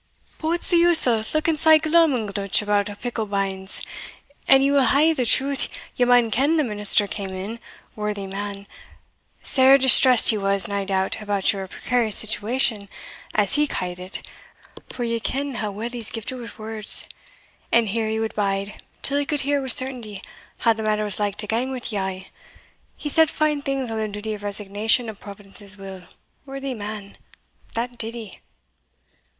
[0.39, 3.83] "But what's the use o' looking sae glum and glunch about a pickle banes?
[4.47, 7.59] an ye will hae the truth, ye maun ken the minister came in,
[7.95, 8.65] worthy man
[9.43, 12.89] sair distressed he was, nae doubt, about your precarious situation,
[13.35, 14.27] as he ca'd it
[14.89, 17.07] (for ye ken how weel he's gifted wi' words),
[17.71, 20.19] and here he wad bide till he could hear wi' certainty
[20.61, 22.27] how the matter was likely to gang wi' ye a'
[22.97, 26.01] He said fine things on the duty of resignation to Providence's will,
[26.43, 27.19] worthy man!
[27.75, 28.39] that did he."